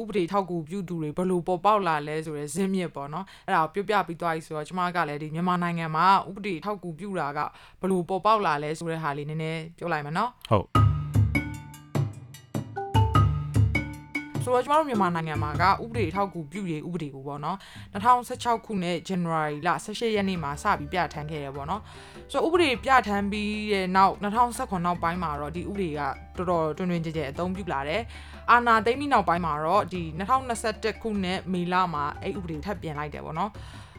[0.00, 7.40] ဥပဒေထောက်ကူပြုသူတွေဘယ်လိုပေါ်ပေါက်လာလဲဆိုရဲဇင်းမြစ်ပေါ့နော်အဲ့ဒါကိုပြောပြပြီးသွားပြီဆိုတော့ကျမကလည်းဒီမြန်မာနိုင်ငံမှာဥပဒေထောက်ကူပြုတာက
[7.80, 10.91] ဘယ်လိုပေါ်ပေါက်လာလဲဆိုတဲ့ဟာလေးနည်းနည်းပြောလိုက်မယ်နော်ဟုတ်
[14.44, 17.58] ဆိုတော့ကျမတို့မြန်မာနိုင်ငံမှာကဥပဒေထောက်ကူပြုရေးဥပဒေကိုပေါ့နော်
[17.94, 21.82] 2016ခုနှစ် January လ18ရက်နေ့မှာစပြီးပြဋ္ဌာန်းခဲ့တယ်ပေါ့နော်
[22.30, 26.00] ဆိုတော့ဥပဒေပြဋ္ဌာန်းပြီးတဲ့နောက်2019နောက်ပိုင်းမှာတော့ဒီဥပဒေက
[26.36, 28.02] တော်တော်တွင်တွင်ကြဲကြဲအသုံးပြုလာတယ်
[28.50, 30.02] အာဏာသိမ်းပြီးနောက်ပိုင်းမှာတော့ဒီ
[30.52, 33.50] 2021ခုနှစ်မေလမှာအဲ့ဥပဒေထပ်ပြင်လိုက်တယ်ပေါ့နော်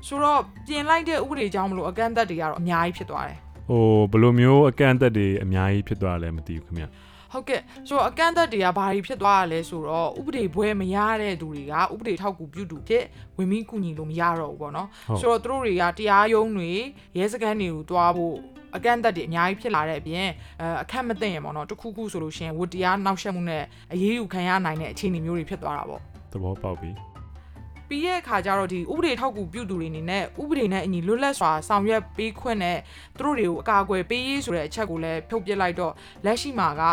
[0.08, 6.86] ဆိုတော့ပြင်လိုက်တဲ့ဥပဒေကြောင့်မလို့အကန့်အသတ်တွေကတော့အများကြီးဖြစ်သွားတယ်ဟိုဘယ်လိုမျိုးအကန့်အသတ်တွေအများကြီးဖြစ်သွားတယ်လဲမသိဘူးခင်ဗျ
[7.34, 13.04] ဟုတ်ကဲ့ဆိုတော့အကန့်အသတ်တွေကဘာတွေဖြစ်သွားရလဲဆိုတော့ဥပဒေဘွဲမရတဲ့သူတွေကဥပဒေထောက်ကူပြုသူဖြစ်
[13.38, 14.88] ဝင်ပြီးကူညီလို့မရတော့ဘူးပေါ့နော်
[15.22, 16.72] ဆိုတော့သူတို့တွေကတရားရုံးတွေ
[17.18, 18.36] ရဲစခန်းတွေကိုတွားဖို့
[18.76, 20.28] အကန့်အသတ်တွေအများကြီးဖြစ်လာတဲ့အပြင်
[20.62, 23.64] အဲအခက်မသိရင်ပေါ့နော်တစ်ခုခုဆိုလို့ရှိရင်ဝတ္တရားနောက်ဆက်မှုနဲ့
[23.94, 26.02] အရေးယူခံရနိုင်တဲ့အခြေအနေမျိုးတွေဖြစ်သွားတာပေါ့
[26.34, 26.92] သဘောပေါက်ပြီ
[27.90, 32.78] ပြီးရဲ့အခါကျတော့ဒီဥပဒေထောက်ကူပြုသူတွေအနေနဲ့ဥပဒေနဲ့အညီလွတ်လပ်စွာဆောင်ရွက်ပေးခွင့်နဲ့
[33.18, 35.94] သူတို့တွေကိုအကာအကွယ်ပေးရေးဆိုတဲ့အချက်ကိုလည်းဖြုတ်ပစ်လိုက်တော့
[36.26, 36.84] လက်ရှိမှာက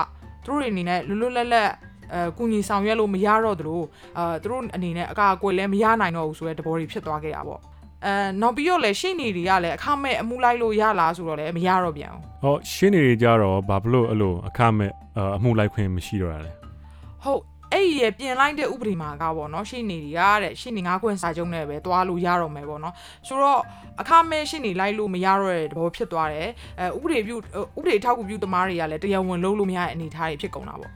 [0.45, 1.71] သူတို့တွေအနေနဲ့လွတ်လွတ်လပ်လပ်
[2.15, 3.81] အဲကုညီဆောင်ရွက်လို့မရတော့သလို
[4.19, 7.61] အဲသူတို့အနေနဲ့အကာအကွယ်လည်းမရနိုင်တော့ဘူးဆိုတဲ့သဘောတွေဖြစ်သွားခဲ့တာပေါ့
[8.07, 16.53] အဲနောက်ပြီးတော့လည်းရှေ့နေတွေကလည်းအခမဲ့အမှုလိုက်လို့ရလားဆိုတော့လည်းမရတော့ပြန်ဘူးဟောရှင်းနေကြတော့ဘာဖြစ်လို့အဲ့လိုအခမဲ့အအမှုလိုက်ခွင့်မရှိတော့တာလဲ
[17.25, 22.95] ဟုတ် အဲ့ဒီရဲ့ပြင်လိုက်တဲ့ဥပဒေမှာကပေါ့နော်ရှင်းနေတွေကတဲ့ရှင်းနေငါးခွင့်စာချုပ်နဲ့ပဲသွားလို့ရတော့မယ်ပေါ့နော်
[23.29, 23.61] ဆိုတော့
[24.01, 26.49] အခမဲ့ရှင်းနေလိုက်လို့မရတော့တဲ့သဘောဖြစ်သွားတယ်
[26.81, 27.37] အဲဥပဒေပြု
[27.79, 30.93] ဥပဒေထောက်ကူပြုသမားတွေကလည်းတရားဝင်လုပ်လို့မရတဲ့အနေအထားတွေဖြစ်ကုန်တာပေါ့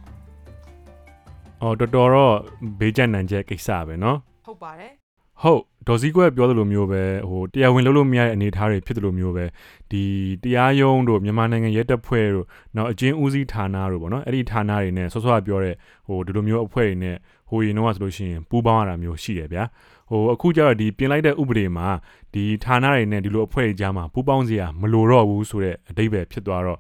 [1.63, 2.35] အော်တော်တော်တော့
[2.81, 5.04] ဘေးကျန်နိုင်ချက်ကိစ္စပဲနော်ဟုတ်ပါတယ်
[5.43, 9.45] ဟုတ်ဒေါ်စည်းကွက်ပြောသလိုမျိုးပဲဟိုတရားဝင်လုပ်လို့မရတဲ့အနေအထားတွေဖြစ်သလိုမျိုးပဲ
[9.91, 10.03] ဒီ
[10.43, 15.75] တရားရုံးတို့မြန်မာနိုင်ငံရဲတပ်ဖွဲ့တို့နောက်အကျဉ်းဦးစီးဌာနတို့ပေါ့နော်အဲ့ဒီဌာနတွေနဲ့ဆော့ဆော့ပြောတဲ့
[16.07, 17.17] ဟိုဒီလိုမျိုးအဖွဲ့တွေနဲ့
[17.49, 19.65] ဟိုရင်တော့ဆိုလို့ရှိရင်ပူးပေါင်းရတာမျိုးရှိတယ်ဗျာ
[20.11, 21.89] ဟိုအခုကျတော့ဒီပြင်လိုက်တဲ့ဥပဒေမှာ
[22.35, 26.79] ဒီဌာနတွေနဲ့ဒီလိုအဖွဲ့တွေကြားမှာပူးပေါင်းစရာမလိုတော့ဘူးဆိုတဲ့အဓိပ္ပာယ်ဖြစ်သွားတော့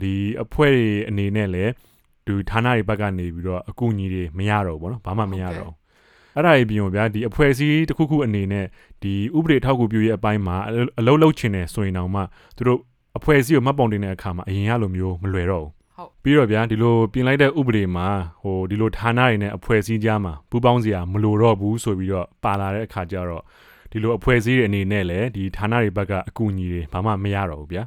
[0.00, 1.72] ဒီအဖွဲ့တွေအနေနဲ့လည်း
[2.26, 5.85] ဒီဌာနတွေဘက်ကနေပြီးတော့အကူအညီတွေမရတော့ဘူးပေါ့နော်ဘာမှမရတော့ဘူး
[6.36, 8.66] အဲ့ဒါကြီးပြင်ပေါ့ဗျာဒီအဖွဲ့အစည်းတစ်ခုခုအနေနဲ့
[9.02, 12.20] ဒီဥပဒေထောက်ကူပြုရေးအပိုင်းမှာအလုပ်အလုပ်လုပ်ချင်တယ်ဆိုရင်တောင်မှ
[12.56, 12.80] သူတို့
[13.18, 18.06] အဖွဲ့အစည်းကိုမှတ်ပုံတင်တဲ့အခါမှာအရင်ကလိုမျိုးမလွယ်တော့ဘူးဟုတ်ပြီးတော့ဗျာဒီလိုပြင်လိုက်တဲ့ဥပဒေမှာ
[18.42, 23.42] ဟိုဒီလိုဌာနတွေနဲ့အဖွဲ့အစည်းကြားမှာပူးပေါင်းစရာမလိုတော့ဘူးဆိုပြီးတော့ပါလာတဲ့အခါကျတော့
[23.90, 27.82] ဒီလိုအဖွဲ့အစည်းတွေအနေနဲ့လည်းဒီဌာနတွေဘက်ကအကူအညီတွေဘာမှမရတော့ဘူးဗျာ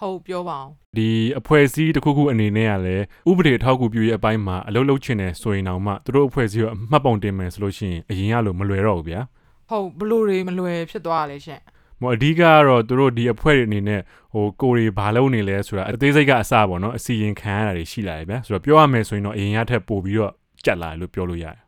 [0.00, 9.20] ဟုတ်ပြောပါအောင်ဒီအဖွဲ့အစည်းတစ်ခုခုအနေနဲ့ကလည်းဥပဒေအထောက်အကူပြုရေးအပိုင်းမှာအလုပ်လုပ်ချင်တယ်ဆိုရင်တောင်မှသူတို့အဖွဲ့အစည်းကိုအမှတ်ပုံတင်မယ်ဆိုလို့ရှိရင်အရင်ကလိုမလွယ်တော့ဘူးဗျာ
[9.68, 11.62] ဟုတ်ဘလို့တွေမလွယ်ဖြစ်သွားရလဲရှင့်။
[12.00, 14.00] မော်အဓိကကတော့သူတို့ဒီအဖွဲ့တွေအနေနဲ့
[14.32, 20.32] ဟိုကိုရီဘာလုပ်နေလဲဆိုတာအသေးစိတ်ကအစပေါ့နော်အစီရင်ခံရတာတွေရှိလာတယ်ဗျာ။ဆိုတော့ပြောရမယ်ဆိုရင်တော့အရင်ကထက်ပိုပြီးတော့
[20.64, 21.58] ကြက်လာတယ်လို့ပြောလို့ရတယ်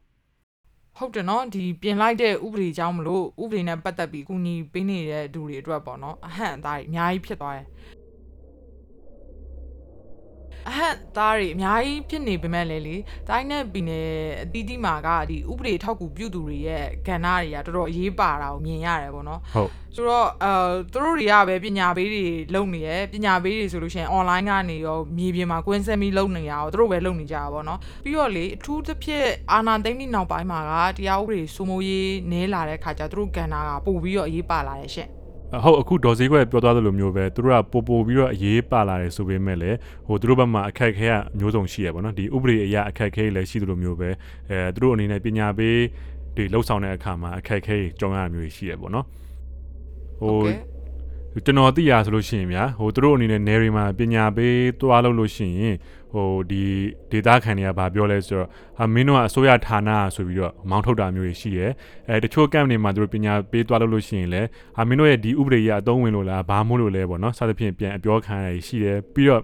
[0.96, 7.66] ဟုတ်တယ်နော်ဒီပြင်လိုက်တဲ့ဥပဒေကြောင့်မလို့ဥပဒေနဲ့ပတ်သက်ပြီးကုညီပေးနေတဲ့သူတွေအတွက်ပေါ့နော်အဟန့်အသားတွေအများကြီးဖြစ်သွားတယ်
[10.68, 12.96] အဟန့်အသားတွေအများကြီးဖြစ်နေပေမဲ့လည်းလေ
[13.28, 14.08] တိုင်းနဲ့ပြည်နယ်
[14.42, 20.52] အသီးသီးမှာကဒီဥပဒေထောက်ကူပြုသူတွေရဲ့ကဏ္ဍတွေကတော်တော်အရေးပါတာကိုမြင်ရတယ်ပေါ့နော်။ဟုတ်ဆိုတော့အဲ
[20.92, 35.19] သူတို့တွေကပဲပညာပေးတွေလုပ်နေရယ်ပညာပေးတွေဆိုလို့ရှိရင် online ကနေရောမြေပြင်မှာကွင်းဆက်ပြီးလုပ်နေရအောင်သူတို့ပဲလုပ်နေကြတာပေါ့နော်ပြီးတော့လေအထူးသဖြင့်အာနာသိမ့်ပြီးနောက်ပိုင်းမှာကတရားဥပဒေစိုးမိုးရေးနဲလာတဲ့ခါကျသူတို့ကဏ္ဍကပို့ပြီးတော့အရေးပါလာတယ်ရှင့်အ
[35.64, 44.08] ဟုတ်အခုဒေါ်စည်းခွဲပြောသွားသလိုမျိုးပဲသူတို့ကပို့ပို့ပြီးတော့အရေးပါလာတယ်ဆိုပေမဲ့လည်းဟိုသူတို့ဘက်မှာအခက်အခဲကမျိုးစုံရှိရပါတော့။ဒီဥပဒေအရာအခက်အခဲတွေလည်းရှိသလိုမျိုးပဲ
[44.50, 45.76] အဲသူတို့အနေနဲ့ပညာပေး
[46.36, 49.06] တွေလှုပ်ဆောင်တဲ့အခါမှာအခက်အခဲတွေကြုံရတာမျိုးတွေရှိရပေါ့နော်။
[50.20, 50.36] ဟို
[51.44, 55.76] ကျွန်တော်သိရဆိုလို့ရှိရင်ဗျာဟိုသူတို့အနေနဲ့နေရီမှာပညာပေးသွားလို့လို့ရှိရင်
[56.12, 56.64] ဟိုဒီ
[57.10, 61.66] ဒေတာခန်တွေကဗာပြောလဲဆိုတော့ဟာမင်းတို့ကအစိုးရဌာနဆိုပြီးတော့မောင်းထုတ်တာမျိုးတွေရှိရဲ
[62.08, 69.42] အဲတချို့ကမ်တွေမှာသူတို့ပညာပေးသွားလို့လို့ရှိရင်လည်းဟာမင်းတို့ရဲ့ဒီဥပဒေရအသုံးဝင်လို့လားဘာမို့လို့လဲပေါ့နော်စသဖြင့်ပြန်အပြောခံရတာရှိတယ်ပြီးတော့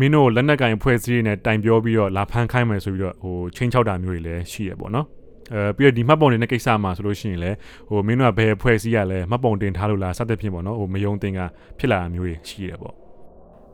[0.00, 5.06] မင်းတို့လက်နက်ကင်ဖွဲ့စည်းတွေနဲ့တိုင်ပြောပြီးတော့လာဖမ်းခိုင်းမယ်ဆိုပြီးတော့ဟိုချင်းချောက်တာမျိုးတွေလည်းရှိရပေါ့နော်
[5.52, 7.56] အဲပြီးတော့ဒီမှတ်ပုံတင်တဲ့ကိစ္စမှာဆိုလို့ရှိရင်လည်း
[7.88, 11.40] ဟိုမင်းတို့ကဘယ်ဖွဲ့စည်းရလဲမှတ်ပုံတင်ထားလို့လားစသဖြင့်ပေါ့နော်ဟိုမယုံတင်က
[11.78, 13.05] ဖြစ်လာတာမျိုးတွေရှိရပေါ့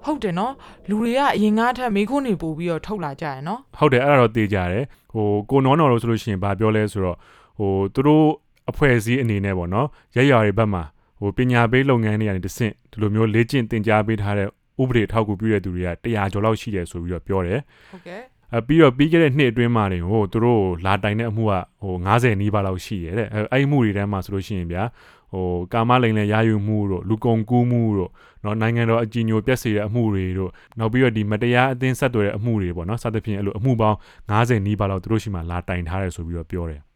[0.05, 0.53] ဟုတ်တယ်နော်
[0.89, 4.85] လူတွေကအရင်ကားထက်မိခွန်းနေပို့ပြီးတော့ထုတ်လာကြရယ်နော်ဟုတ်တယ်အဲ့ဒါတော့သိကြတယ်
[5.15, 7.17] ဟိုကိုနောနော်လို့ဆိုလို့ရှိရင်ဗာပြောလဲဆိုတော့
[7.59, 8.27] ဟိုသူတို့
[8.71, 9.87] အဖွဲ့အစည်းအနေနဲ့ပေါ့နော်
[10.17, 10.83] ရက်ရွာတွေဘက်မှာ
[11.21, 14.49] ဟိုပညာပေးလုပ်ငန်းတွေကနေတဆင့်ဒီလိုမျိုးလေ့ကျင့်သင်ကြားပေးထားတဲ့
[14.83, 17.61] ဥပဒေထောက်ကူပြုတဲ့သူတွေက100ကျော်လောက်ရှိတယ်ဆိုပြီးတော့ပြောတယ်
[17.93, 18.23] ဟုတ်ကဲ့
[18.57, 24.83] အပြီးတော့ပြီးခဲ့တဲ့နှစ်အတွင်းမှာနေဟိုသူတို့လာတိုင်တဲ့အမှုကဟို90နီးပါးလောက်ရှိရတဲ့အဲအဲ့ဒီအမှုတွေထဲမှာဆိုလို့ရှိရင်ဗျာ
[25.33, 28.11] ဟဟိုကာမလိန်လည်းရယူမှုတို့လူကုန်ကူးမှုတို့
[28.45, 33.97] နော်နိုင်ငံတော်အကြီးညိုပြက်စီတဲ့အမှုတွေတို့နောက်ပြီးတော့ဒီမတရားအသင်းဆက်သွယ်တဲ့အမှုတွေပေါ့နော်စသဖြင့်အဲ့လိုအမှုပေါင်း
[34.31, 36.92] 90နီးပါးလောက်သူတို့ရှိမှလာတိုင်ထားတယ်ဆိုပြီးတော့ပြောတယ်သူတို့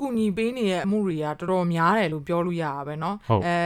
[0.00, 3.56] ကူညီပေးနေတဲ့အမှုတွေကတော်တော်များတယ်လို့ပြောလို့ရတာပဲเนาะ ဟုတ် အဲ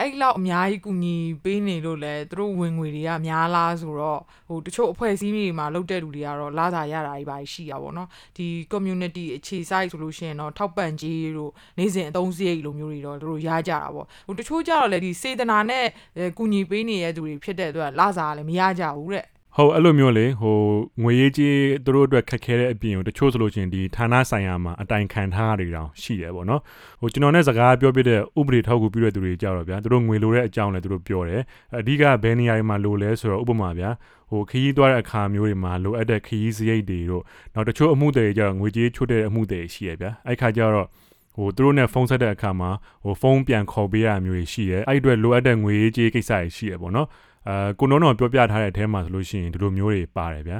[0.00, 15.86] အဲ့လောက်အများကြီးကူညီပေးနေလို့လဲသူတို့ဝင်ငွေတွေကများလားဆိုတော့ဟိုတချို့အဖွဲ့အစည်းတွေမှာလုပ်တဲ့လူတွေကတော့လာစာရတာကြီးပါရှိရပါတော့เนาะဒီ community အခြေစိုက်ဆိုလို့ရှိရင်တော့ထောက်ပံ့ကြေးတို့နေစဉ်အသုံးစရိတ်လိုမျိုးတွေတော့သူတို့ရကြတာပေါ့ဟိုတချို့ကြတော့လေဒီစေတနာနဲ့
[16.18, 19.26] အဲကူညီပေးနေတဲ့သူတွေဖြစ်တဲ့အတွက်လာစာကလည်းမရကြဘူးတဲ့
[19.57, 20.59] ဟုတ်အဲ့လိုမျိုးလေဟို
[21.01, 26.61] ငွေရေးကြီးသူတို့အတွက်ခက်ခဲတဲ့အပြင်ကိုတချို့ဆိုလို့ချင်းဒီဌာနဆိုင်ရာမှာအတိုင်ခံထားရတွေတောင်ရှိတယ်ပေါ့နော်
[27.01, 31.41] ဟိုကျွန်တော်နဲ့စကားပြောပြတဲ့ဥပဒေထောက်ကူပြုတဲ့သူတွေကြတော့ဗျာသူတို့ငွေလိုတဲ့အကြောင်းလည်းသူတို့ပြောတယ်
[31.79, 33.89] အဓိကဘယ်နေရာတွေမှာလိုလဲဆိုတော့ဥပမာဗျာ
[34.29, 40.87] ဟိုခရီးသွားတဲ့အခါမျိုးတွေမှာလိုအပ်တဲ့ခရီးစရိတ်တွေတို့နောက်တချို့အမှုတွေကြတော့ငွေကြေးချွတ်တဲ့အမှုတွေရှိရဗျာအဲ့ခါကျတော့
[41.35, 42.69] ဟိုသူတို့နဲ့ဖုန်းဆက်တဲ့အခါမှာ
[43.03, 47.07] ဟိုဖုန်းပြန်ခေါ်ပေးရတာမျိုးတွေရှိတယ်အဲ့ဒီအတွက်လိုအပ်တဲ့ငွေကြေးကိစ္စတွေရှိရပေါ့နော်
[47.47, 50.59] အဲကိုနိုးတော့ပြောပြထားတဲ့အထဲမှာဆိုလို့ရှိရင်ဒီလိုမျိုးတွေပါတယ်ဗျာ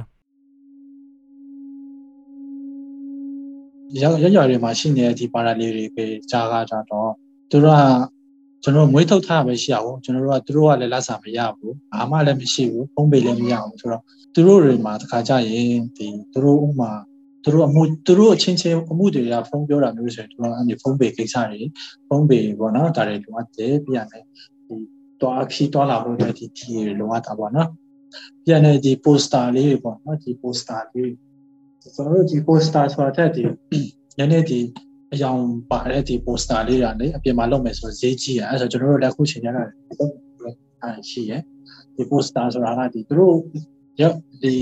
[4.02, 7.10] ရောက်ရောက်ရွာတွေမှာရှိနေတဲ့ဒီပါရာလေးတွေပဲကြားကားကြတော့
[7.50, 7.82] သူတို့က
[8.62, 14.02] ကျွန်တော်တို့မွေးထုတ်ထားပဲရှိရအောင်ကျွန်တော်တို့ကသူတို့ကလည်းလက်စာမရဘူးဘာမှလည်းမရှိဘူးဖုံးပေလည်းမရဘူးဆိုတော့
[14.34, 16.92] သူတို့တွေမှာတခါကြရင်ဒီသူတို့ဥမာ
[17.44, 21.60] သူတို့အမှုသူတို့အချင်းချင်းအမှုတွေကဖုံးပြောတာမျိုးဆိုရင်ကျွန်တော်အဲ့ဒီဖုံးပေကိစ္စတွေ
[22.08, 24.24] ဖုံးပေပေါ့နော်ဒါတွေလိုအပ်တယ်ပြရမယ်
[25.14, 27.68] ဒီတွားခီတွားလာလို့လည်းဒီဒီတွေလိုအပ်တာပေါ့နော်
[28.44, 31.12] ပြရတဲ့ဒီ poster လေးတွေပေါ့နော်ဒီ poster လေး
[31.82, 33.42] ကျွန်တော်တို့ဒီ poster ဆိုတာတက်ဒီ
[34.18, 34.60] နည်းနည်းဒီ
[35.12, 39.62] အယောင်ပါတဲ့ဒီ poster လေးတွေလေအပြင်မှာလုပ်မယ်ဆိုဈေးကြီးရအဲဆိုကျွန်တော်တို့လည်းအခုချိန်ရတာ
[40.82, 41.32] အဲရှိရ
[41.96, 43.36] ဒီ poster ဆိုတာကဒီသူတို့
[44.00, 44.02] ရ
[44.42, 44.54] ဒီ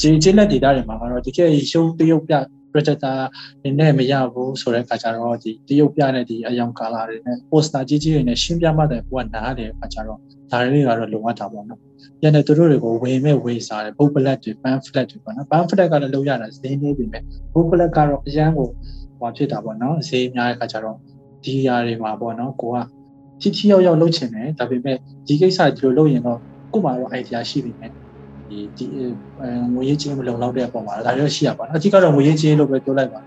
[0.00, 2.34] ဈေးချင်းလက် data တွေမှာကတော့တကယ်ရှုံးတရုပ်ပြ
[2.78, 3.16] projector
[3.64, 10.18] နေနဲ့မရဘူးဆိုတဲ့အခါကျတော့ဒီတရုပ်ပြတဲ့ဒီအယောင် color တွေနဲ့ poster ကြီးကြီးတွေနဲ့ရှင်းပြမှတဲ့ဘုကနားတယ်အခါကျတော့
[10.50, 11.80] ဒါတွေကတော့လုံအပ်တာပေါ့နော်။
[12.20, 18.68] ပြန်တဲ့သူတို့တွေကိုဝေမဲ့ဝေစားတယ် booklet တွေ pamphlet တွေပေါ့နော် pamphlet ကလည်းလုံရတာဈေးနေပြီမဲ့ booklet ကတော့အရန်ကို
[19.18, 20.96] ဟောဖြစ်တာပေါ့နော်ဈေးများတဲ့အခါကျတော့
[21.44, 22.76] ဒီຢာတွေမှာပေါ့နော်ကိုက
[23.40, 26.38] ထိထိရောက်ရောက်လုပ်ချင်တယ်ဒါပေမဲ့ဒီကိစ္စဒီလိုလုပ်ရင်တော့
[26.72, 27.90] ကို့မှာတော့ idea ရှိပြီမဲ့
[28.50, 28.86] ဒီဒီ
[29.74, 33.20] ငွေရေးချင်းမလုံလောက်တဲ့အပေါ်မှာဒါရောရှိရပါတော့အထူးကတော့ငွေရေးချင်းလို့ပဲပြောလိုက်ပါ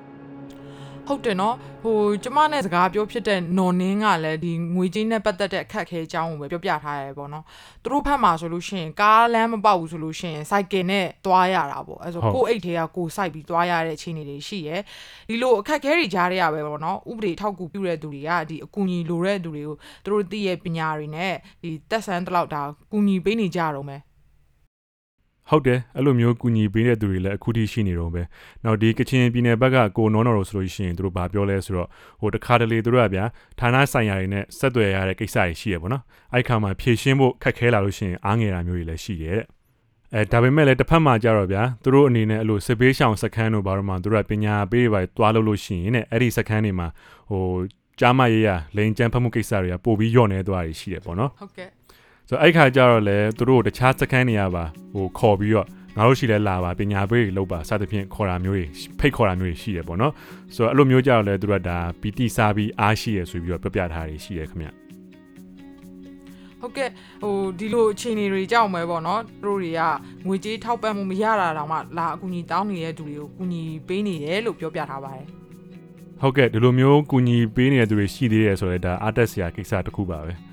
[1.07, 7.45] ဟုတ်တယ်နော်ဟိုကျမနဲ့စကားပြောဖြစ်တဲ့နော်နင်းကလည်းဒီငွေကြေးနဲ့ပတ်သက်တဲ့အခက်အခဲအကြောင်းကိုပဲပြောပြထားရဲပေါ့နော်
[7.83, 14.75] သူတို့ဖက်မှာဆိုလို့ရှိရင်ကားလမ်းမပေါက်ဘူးဆိုလို့ရှိရင်စိုက်ကယ်နဲ့သွားရတာပေါ့အဲဆိုကိုယ့်အိတ်ထဲကကိုယ်စိုက်ပြီးသွားရတဲ့အခြေအနေတွေရှိရဲ
[15.29, 24.01] ဒီလိုအခက်အခဲတွေကြားရရပဲပေါ့နော်ဥပဒေထောက်ကူပြုတဲ့သူတွေကဒီအကူအညီလိုတဲ့သူတွေကိုသူတို့သိရဲ့ပညာတွေနဲ့ဒီတက်ဆန်းတလောက်ဒါကူညီပေးနေကြတော့မယ်
[25.51, 28.21] ဟုတ်တယ်အဲ့လိုမျိုးကူညီပေးတဲ့သူတွေလည်းအခုထိရှိနေတော့ပဲ
[28.63, 31.87] နောက်ဒီကချင်ပြည်နယ်ဘက်ကကိုနောနော်တို့ဆိုလို့ရှိရင်သူတို့ဗာပြောလဲဆိုတော့
[32.21, 33.25] ဟိုတခါတလေသူတို့ကဗျာ
[33.59, 39.45] ဌာနဆိုင်ရာတွေနဲ့ဆက်သွယ်ရတဲ့ကိစ္စတွေရှိရပေါ့နော်အဲ့ခါမှာဖြည့်ရှင်းဖို့ခက်ခဲလာလို့ရှိရင်အားငယ်တာမျိုးတွေလည်းရှိတယ်တဲ့
[40.15, 46.87] အဲဒါပေမဲ့လည်းတစ်ဖက်မှာကြတော့ဗျာသူတို့အနေနဲ့အဲ့လိုစစ်ဘေးရှောင်စခန်းတို့ဘာလို့မှသူတို့ကပညာပေးတွေပါတွားလို့လို့ရှိရင်တဲ့အဲ့ဒီစခန်းတွေမှာ
[47.29, 47.45] ဟို
[47.99, 51.69] ကြားမရေးရလိန်ကျန်းဖတ်မှုကိစ္စတွေကပို့ပြီးညော့နေသွားတာရှိတယ်ပေါ့နော်ဟုတ်ကဲ့
[52.31, 54.63] ဆိုတော့အဲ့ခါကျတော့လေသူတို့တခြားစခန်းနေရပါ
[54.93, 55.67] ဟိုခေါ်ပြီးတော့
[55.97, 58.65] ငါတို့ရှိလဲလာပါပညာပေးတွေလုပ်ပါစသဖြင့်ခေါ်တာမျိုးတွေ
[58.99, 60.13] ဖိတ်ခေါ်တာမျိုးတွေရှိတယ်ပေါ့နော်
[60.55, 64.67] ဆိုတော့အဲ့လိုမျိုးကြတော့လေသူတို့ကဒါပီတိစားပြီးအားရှိရဆိုပြီးတော့ပြပြထားတာရှိတယ်ခင်ဗျ
[66.59, 66.89] ဟုတ်ကဲ့
[67.23, 69.81] ဟိုဒီလိုအခြေအနေတွေကြောက်မယ်ပေါ့နော်သူတို့တွေက
[70.27, 75.25] ငွေကြေးထောက်ပံ့မှုမရတာတောင်မှလာအကူအညီတောင်းနေတဲ့သူတွေကိုကူညီပေးနေတယ်လို့ပြောပြထားပါတယ်
[76.21, 80.50] ဟုတ်ကဲ့ဒီလိုမျိုးကူညီပေးနေတဲ့သူတွေရှိသေးတယ်ဆိုတော့ဒါအားတက်စရာကိစ္စတစ်ခုပါပဲ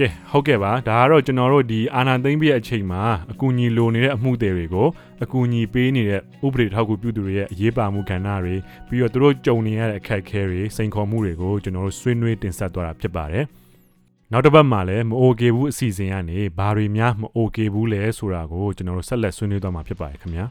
[0.00, 4.88] ကဲဟုတ်ကဲ့ပါဒါကတော့ကျွန်တော်တို့ဒီအာနာသိမ့်ပြည့်အချိန်မှာအကူအညီလိုနေတဲ့အမှုတွေတွေကို
[5.24, 8.54] အကူအညီပေးနေတဲ့ဥပဒေထောက်ကူပြုသူတွေရဲ့အရေးပါမှုကဏ္ဍတွေ
[8.88, 13.44] ပြီးတော့သူတို့ကြုံနေရတဲ့အခက်အခဲတွေစိန်ခေါ်မှုတွေကိုကျွန်တော်တို့ဆွေးနွေးတင်ဆက်သွားတာဖြစ်ပါတယ်
[14.32, 20.46] နောက်တစ်ပတ်မှာလည်းမအိုကေဘူးအစီအစဉ်ကနေဘာတွေများမအိုကေဘူးလဲဆိုတာကိုကျွန်တော်တို့ဆက်လက်ဆွေးနွေးသွားမှာဖြစ်ပါတယ်ခင်ဗျာ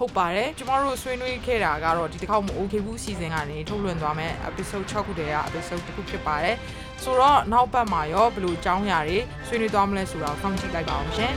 [0.00, 6.56] ဟုတ်ပါတယ်ကျမတို့ဆွေးနွေးခဲ့တာကတော့ဒီတစ်ခေါက်မ okay ဘူးစီစဉ်ကနေထုတ်လွှင့်သွားမယ် episode 6ခုတည်းက episode တစ်ခုဖြစ်ပါတယ်
[7.02, 11.32] ဆိုတော့နောက်ပတ်မှာရောဘယ်လိုအကြောင်းအရာတွေဆွေးနွေးသွားမလဲဆိုတာကိုစောင့်ကြည့်လိုက်ပါအောင်ရှင်